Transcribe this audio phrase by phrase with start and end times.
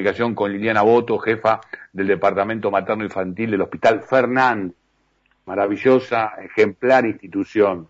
[0.00, 1.60] comunicación con Liliana Boto, jefa
[1.92, 4.72] del Departamento Materno Infantil del Hospital Fernán.
[5.44, 7.86] Maravillosa, ejemplar institución.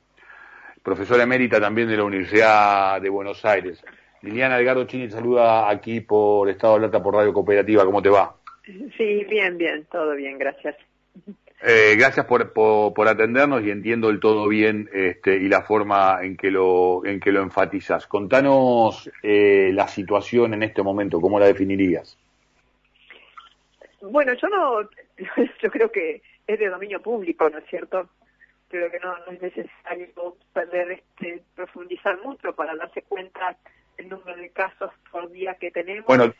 [0.83, 3.81] Profesora emérita también de la Universidad de Buenos Aires.
[4.23, 7.85] Liliana Edgardo Chini saluda aquí por Estado de Alerta por Radio Cooperativa.
[7.85, 8.35] ¿Cómo te va?
[8.65, 10.75] Sí, bien, bien, todo bien, gracias.
[11.63, 16.39] Eh, gracias por, por, atendernos y entiendo el todo bien este, y la forma en
[16.39, 18.07] que lo, en que lo enfatizas.
[18.07, 22.17] Contanos eh, la situación en este momento, ¿cómo la definirías?
[24.01, 24.89] Bueno, yo no,
[25.63, 28.09] yo creo que es de dominio público, ¿no es cierto?
[28.69, 33.57] Creo que no, no es necesario perder, este, profundizar mucho para darse cuenta
[34.01, 36.07] el número de casos por día que tenemos.
[36.07, 36.33] Bueno,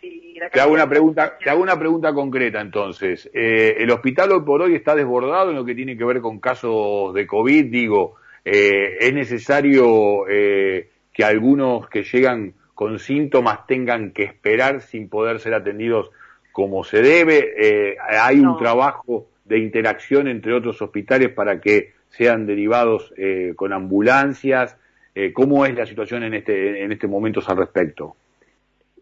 [0.53, 3.31] te hago una pregunta, te hago una pregunta concreta entonces.
[3.35, 6.41] Eh, el hospital hoy por hoy está desbordado en lo que tiene que ver con
[6.41, 7.67] casos de COVID.
[7.71, 15.11] Digo, eh, es necesario eh, que algunos que llegan con síntomas tengan que esperar sin
[15.11, 16.11] poder ser atendidos
[16.53, 17.97] como se debe.
[18.01, 23.13] hay un trabajo de interacción entre otros hospitales para que sean derivados
[23.55, 24.77] con ambulancias.
[25.15, 28.17] Eh, ¿Cómo es la situación en este, en este momento al respecto?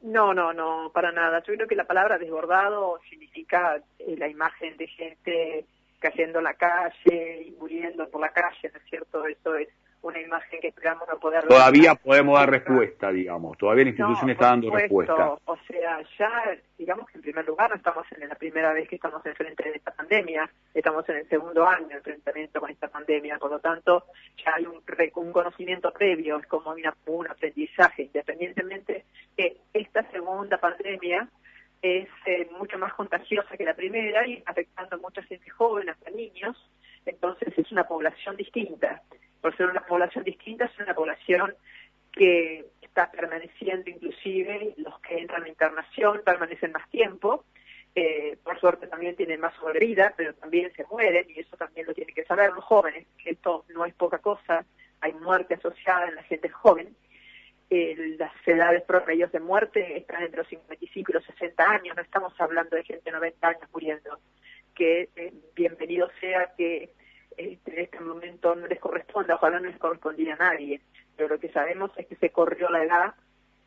[0.02, 1.42] No, no, no, para nada.
[1.42, 5.64] Yo creo que la palabra desbordado significa eh, la imagen de gente
[5.98, 9.26] cayendo en la calle y muriendo por la calle, ¿no es cierto?
[9.26, 9.68] Eso es
[10.02, 14.46] una imagen que esperamos no poder Todavía podemos dar respuesta, digamos, todavía la institución está
[14.46, 15.36] dando respuesta.
[15.44, 18.96] O sea, ya, digamos que en primer lugar no estamos en la primera vez que
[18.96, 23.38] estamos enfrente de esta pandemia, estamos en el segundo año de enfrentamiento con esta pandemia,
[23.38, 24.04] por lo tanto
[24.44, 24.82] ya hay un,
[25.14, 26.74] un conocimiento previo, es como
[27.06, 29.04] un aprendizaje, independientemente
[29.36, 31.28] que esta segunda pandemia
[31.82, 36.10] es eh, mucho más contagiosa que la primera y afectando a mucha gente joven, hasta
[36.10, 36.56] niños,
[37.06, 39.02] entonces es una población distinta
[39.41, 41.55] por ser una población distinta, es una población
[42.12, 47.44] que está permaneciendo inclusive, los que entran a internación permanecen más tiempo,
[47.94, 51.94] eh, por suerte también tienen más sobrevida, pero también se mueren, y eso también lo
[51.94, 54.65] tienen que saber los jóvenes, esto no es poca cosa,
[55.00, 56.94] hay muerte asociada en la gente joven,
[57.71, 62.03] eh, las edades promedios de muerte están entre los 55 y los 60 años, no
[62.03, 64.19] estamos hablando de gente de 90 años muriendo,
[64.75, 66.91] que eh, bienvenido sea que
[67.38, 70.81] este, en este momento no les corresponde, ojalá no les correspondía a nadie,
[71.16, 73.15] pero lo que sabemos es que se corrió la edad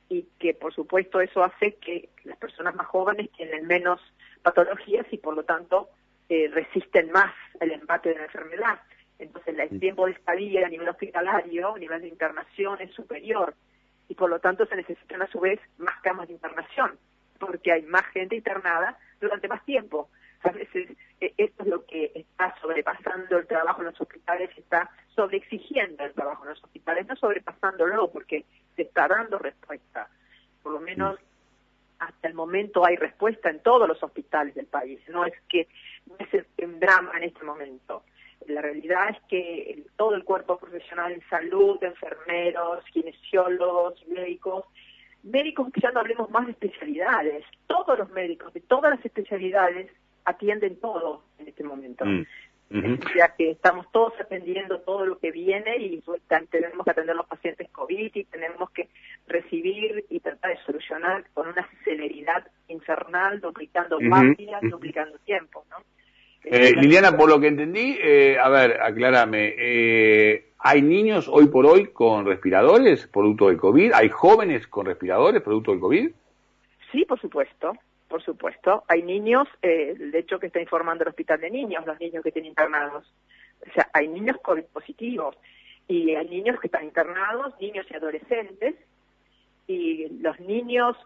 [0.10, 4.00] y que por supuesto eso hace que las personas más jóvenes tienen menos
[4.44, 5.90] patologías y por lo tanto
[6.30, 8.80] eh, resisten más el embate de la enfermedad.
[9.20, 13.56] Entonces el tiempo de estadía a nivel hospitalario, a nivel de internación es superior
[14.10, 16.98] y por lo tanto se necesitan a su vez más camas de internación
[17.42, 20.10] porque hay más gente internada durante más tiempo.
[20.44, 24.90] A veces eh, esto es lo que está sobrepasando el trabajo en los hospitales, está
[25.16, 30.10] sobreexigiendo el trabajo en los hospitales, no sobrepasándolo porque se está dando respuesta.
[30.64, 31.20] Por lo menos
[32.00, 35.00] hasta el momento hay respuesta en todos los hospitales del país.
[35.10, 35.68] No es que
[36.08, 38.04] no es un drama en este momento.
[38.48, 44.66] La realidad es que todo el cuerpo profesional en salud, enfermeros, kinesiólogos, médicos,
[45.22, 49.92] médicos que ya no hablemos más de especialidades, todos los médicos de todas las especialidades
[50.26, 52.06] atienden todo en este momento.
[52.72, 56.02] Mm, ya que estamos todos atendiendo todo lo que viene y
[56.50, 58.88] tenemos que atender a los pacientes COVID y tenemos que
[59.28, 65.78] recibir y tratar de solucionar con una celeridad infernal, duplicando máquinas, duplicando tiempo, ¿no?
[66.46, 71.66] Eh, Liliana, por lo que entendí, eh, a ver, aclárame, eh, ¿hay niños hoy por
[71.66, 73.92] hoy con respiradores producto del COVID?
[73.94, 76.10] ¿Hay jóvenes con respiradores producto del COVID?
[76.92, 77.74] Sí, por supuesto
[78.12, 78.84] por supuesto.
[78.90, 82.32] Hay niños, eh, de hecho que está informando el Hospital de Niños, los niños que
[82.32, 83.12] tienen internados.
[83.68, 85.36] O sea, hay niños COVID positivos
[85.88, 88.76] y hay niños que están internados, niños y adolescentes.
[89.66, 90.98] Y los niños,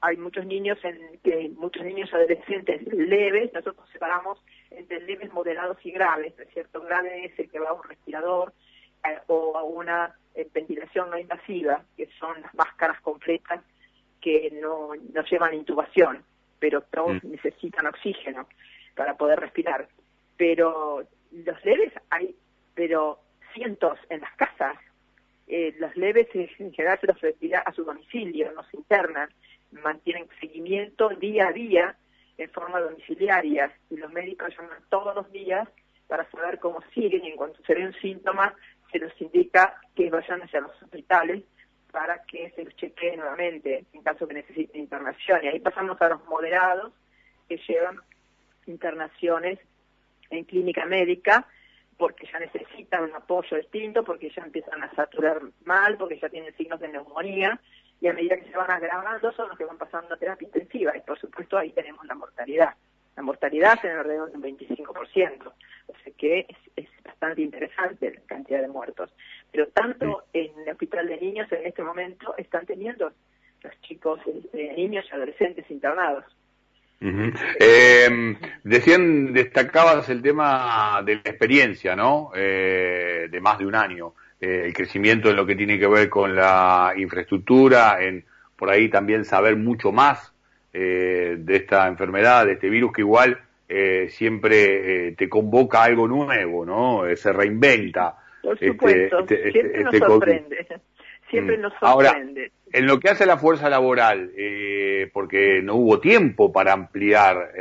[0.00, 4.38] hay muchos niños, en, que muchos niños y adolescentes leves, nosotros separamos
[4.70, 6.80] entre leves, moderados y graves, ¿no es cierto?
[6.82, 8.52] Grave es el que va a un respirador
[9.04, 13.60] eh, o a una eh, ventilación no invasiva, que son las máscaras completas
[14.20, 16.24] que no, no llevan intubación
[16.62, 17.32] pero todos mm.
[17.32, 18.46] necesitan oxígeno
[18.94, 19.88] para poder respirar.
[20.36, 22.36] Pero los leves hay,
[22.72, 23.18] pero
[23.52, 24.76] cientos en las casas.
[25.48, 29.28] Eh, los leves en general se los retira a su domicilio, no se internan,
[29.72, 31.96] mantienen seguimiento día a día
[32.38, 35.68] en forma domiciliaria y los médicos llaman todos los días
[36.06, 38.54] para saber cómo siguen y en cuanto se ve un síntoma
[38.92, 41.42] se los indica que vayan hacia los hospitales
[41.92, 45.40] para que se los chequee nuevamente en caso que necesiten internación.
[45.44, 46.92] Y ahí pasamos a los moderados
[47.48, 48.00] que llevan
[48.66, 49.60] internaciones
[50.30, 51.46] en clínica médica
[51.98, 56.56] porque ya necesitan un apoyo distinto, porque ya empiezan a saturar mal, porque ya tienen
[56.56, 57.60] signos de neumonía
[58.00, 60.96] y a medida que se van agravando son los que van pasando a terapia intensiva
[60.96, 62.74] y por supuesto ahí tenemos la mortalidad.
[63.16, 68.60] La mortalidad en alrededor de un 25%, o sea que es, bastante interesante la cantidad
[68.60, 69.10] de muertos.
[69.50, 73.12] Pero tanto en el hospital de niños en este momento están teniendo
[73.62, 76.24] los chicos, este, niños y adolescentes internados.
[77.60, 82.30] eh, decían, destacabas el tema de la experiencia, ¿no?
[82.34, 84.14] Eh, de más de un año.
[84.40, 88.24] Eh, el crecimiento en lo que tiene que ver con la infraestructura, en
[88.56, 90.31] por ahí también saber mucho más
[90.72, 93.38] eh, de esta enfermedad, de este virus que igual
[93.68, 97.02] eh, siempre te convoca algo nuevo, ¿no?
[97.16, 98.16] se reinventa.
[98.42, 100.66] Por este, supuesto, este, este, siempre nos sorprende.
[101.30, 101.60] Siempre mm.
[101.62, 101.88] nos sorprende.
[101.88, 104.32] Ahora, en lo que hace a la fuerza laboral,
[105.14, 107.52] porque no hubo tiempo para ampliar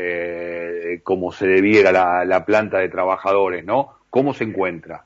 [1.04, 3.96] como se debiera la, la planta de trabajadores, ¿no?
[4.10, 5.06] ¿Cómo se encuentra?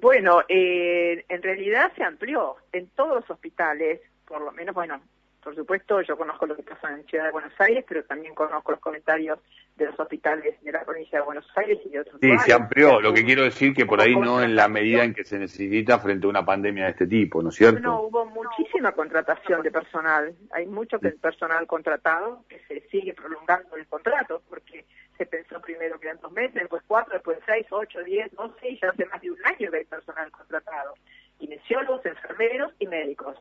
[0.00, 5.00] Bueno, eh, en realidad se amplió en todos los hospitales, por lo menos, bueno,
[5.44, 8.72] por supuesto yo conozco lo que pasa en Ciudad de Buenos Aires, pero también conozco
[8.72, 9.38] los comentarios
[9.76, 13.00] de los hospitales de la provincia de Buenos Aires y de otros Sí, se amplió,
[13.00, 15.98] lo que quiero decir que por ahí no en la medida en que se necesita
[15.98, 17.80] frente a una pandemia de este tipo, ¿no es cierto?
[17.80, 23.12] No, hubo muchísima contratación de personal, hay mucho que el personal contratado que se sigue
[23.12, 24.86] prolongando el contrato, porque
[25.18, 28.80] se pensó primero que eran dos meses, después cuatro, después seis, ocho, diez, doce, y
[28.80, 30.94] ya hace más de un año que hay personal contratado.
[31.38, 33.36] Kinesiólogos, enfermeros y médicos.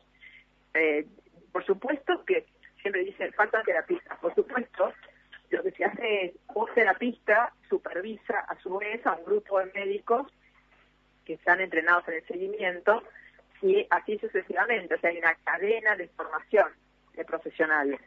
[0.74, 1.06] Eh,
[1.54, 2.46] por supuesto que
[2.82, 4.20] siempre dicen faltan terapistas.
[4.20, 4.92] Por supuesto,
[5.52, 9.72] lo que se hace es un terapista supervisa a su vez a un grupo de
[9.74, 10.28] médicos
[11.24, 13.04] que están entrenados en el seguimiento
[13.62, 14.96] y así sucesivamente.
[14.96, 16.68] O sea, hay una cadena de formación
[17.14, 18.02] de profesionales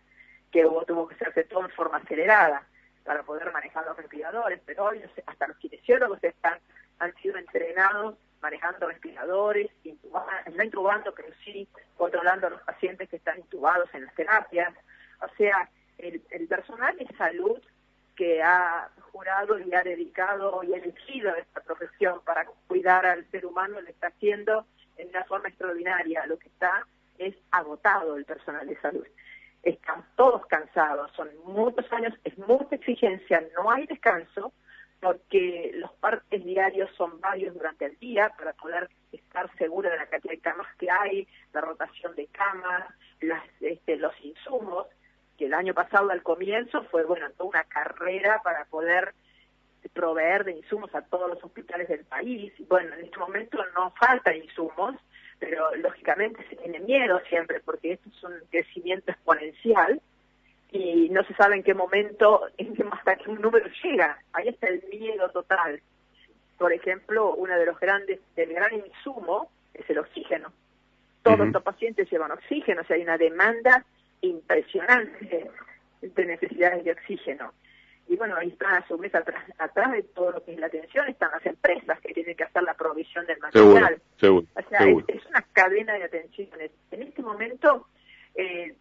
[0.50, 2.66] que tuvo que hacerse todo en forma acelerada
[3.04, 6.58] para poder manejar los respiradores, pero hoy hasta los kinesiólogos están,
[6.98, 13.38] han sido entrenados manejando respiradores, no intubando, pero sí controlando a los pacientes que están
[13.38, 14.72] intubados en las terapias.
[15.20, 15.68] O sea,
[15.98, 17.60] el, personal de salud
[18.14, 23.80] que ha jurado y ha dedicado y elegido esta profesión para cuidar al ser humano
[23.80, 24.66] lo está haciendo
[24.96, 26.26] en una forma extraordinaria.
[26.26, 26.86] Lo que está
[27.18, 29.06] es agotado el personal de salud
[29.70, 34.52] están todos cansados, son muchos años, es mucha exigencia, no hay descanso,
[35.00, 40.06] porque los partes diarios son varios durante el día para poder estar seguro de la
[40.06, 42.88] cantidad de camas que hay, la rotación de camas,
[43.20, 44.86] las, este, los insumos,
[45.36, 49.14] que el año pasado al comienzo fue, bueno, toda una carrera para poder
[49.92, 52.52] proveer de insumos a todos los hospitales del país.
[52.68, 54.94] Bueno, en este momento no faltan insumos,
[55.38, 60.00] pero lógicamente se tiene miedo siempre porque esto es un crecimiento exponencial
[60.76, 64.18] y no se sabe en qué momento, en qué, hasta que un número llega.
[64.32, 65.80] Ahí está el miedo total.
[66.58, 70.52] Por ejemplo, uno de los grandes, del gran insumo es el oxígeno.
[71.22, 73.84] Todos los pacientes llevan oxígeno, o sea, hay una demanda
[74.20, 75.50] impresionante
[76.00, 77.52] de necesidades de oxígeno.
[78.08, 80.66] Y bueno, ahí está a su vez atrás, atrás de todo lo que es la
[80.66, 84.00] atención están las empresas que tienen que hacer la provisión del material.
[84.16, 86.70] Seguro, o sea, Es, una cadena de atenciones.
[86.92, 87.88] En este momento,
[88.36, 88.76] eh,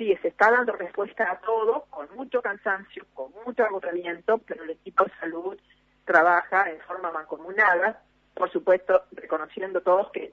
[0.00, 4.70] sí, se está dando respuesta a todo, con mucho cansancio, con mucho agotamiento, pero el
[4.70, 5.58] equipo de salud
[6.06, 8.00] trabaja en forma mancomunada,
[8.32, 10.32] por supuesto, reconociendo todos que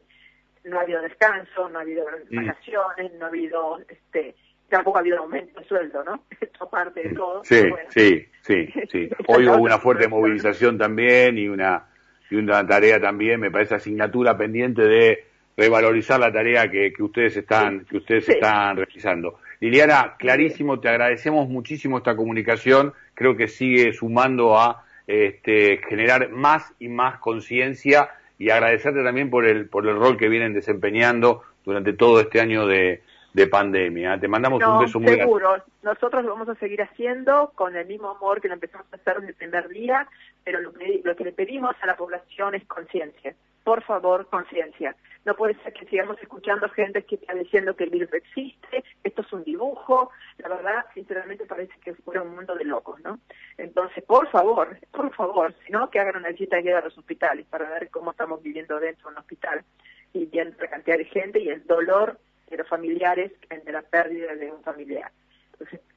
[0.64, 2.36] no ha habido descanso, no ha habido mm.
[2.36, 4.36] vacaciones, no ha habido este
[4.70, 6.24] tampoco ha habido aumento de sueldo, ¿no?
[6.40, 7.44] Esto parte de todo.
[7.44, 9.10] Sí, sí, sí, sí.
[9.28, 11.88] Hoy hubo una fuerte movilización también y una
[12.30, 15.26] y una tarea también, me parece asignatura pendiente de
[15.58, 19.40] revalorizar la tarea que, que ustedes están que ustedes están realizando.
[19.60, 26.74] Liliana, clarísimo, te agradecemos muchísimo esta comunicación, creo que sigue sumando a este, generar más
[26.80, 31.94] y más conciencia y agradecerte también por el por el rol que vienen desempeñando durante
[31.94, 33.02] todo este año de,
[33.34, 34.20] de pandemia.
[34.20, 35.64] Te mandamos un beso muy seguro.
[35.82, 39.16] Nosotros lo vamos a seguir haciendo con el mismo amor que lo empezamos a hacer
[39.16, 40.08] desde el primer día,
[40.44, 40.72] pero lo
[41.04, 43.34] lo que le pedimos a la población es conciencia.
[43.68, 44.96] Por favor, conciencia.
[45.26, 49.24] No puede ser que sigamos escuchando gente que está diciendo que el virus existe, esto
[49.24, 50.10] es un dibujo.
[50.38, 53.20] La verdad, sinceramente, parece que fuera un mundo de locos, ¿no?
[53.58, 57.46] Entonces, por favor, por favor, si no, que hagan una visita guía a los hospitales
[57.48, 59.66] para ver cómo estamos viviendo dentro de un hospital
[60.14, 62.18] y viendo la cantidad de gente y el dolor
[62.50, 65.12] de los familiares de la pérdida de un familiar.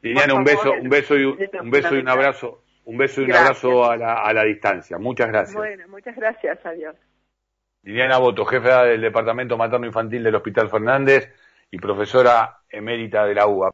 [0.02, 3.32] Liliana, un beso, un beso y un, beso y un abrazo, un beso y un
[3.32, 4.98] abrazo a la, a la distancia.
[4.98, 5.54] Muchas gracias.
[5.54, 6.96] Bueno, muchas gracias, adiós.
[7.82, 11.32] Liliana Boto, jefe del Departamento Materno Infantil del Hospital Fernández
[11.70, 13.68] y profesora emérita de la UBA.